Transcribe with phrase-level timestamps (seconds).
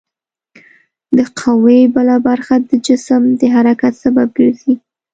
[1.17, 4.73] د قوې بله برخه د جسم د حرکت سبب ګرځي.